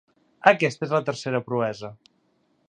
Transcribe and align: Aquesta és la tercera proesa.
Aquesta 0.51 0.87
és 0.87 0.95
la 0.97 1.01
tercera 1.11 1.43
proesa. 1.51 1.93